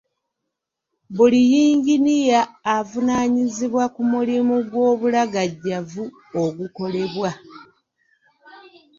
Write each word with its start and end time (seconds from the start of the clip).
Buli 1.15 1.39
yinginiya 1.51 2.39
avunaanyizibwa 2.75 3.83
ku 3.93 4.01
mulimu 4.11 4.55
gw'obulagajjavu 4.71 6.05
ogukolebwa. 6.43 7.29